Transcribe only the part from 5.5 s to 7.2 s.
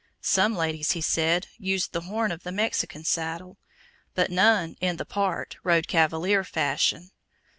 rode cavalier fashion.